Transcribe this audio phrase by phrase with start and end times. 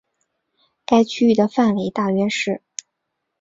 [0.83, 2.63] 该区域的范围大约是。